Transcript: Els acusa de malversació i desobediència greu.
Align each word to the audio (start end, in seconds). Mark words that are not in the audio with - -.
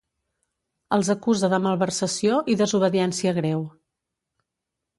Els 0.97 1.11
acusa 1.13 1.49
de 1.55 1.59
malversació 1.65 2.39
i 2.53 2.55
desobediència 2.63 3.35
greu. 3.39 3.65